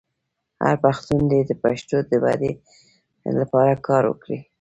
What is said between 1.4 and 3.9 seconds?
د پښتو د ودې لپاره